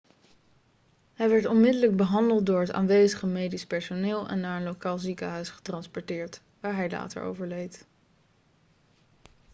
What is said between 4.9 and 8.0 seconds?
ziekenhuis getransporteerd waar hij later overleed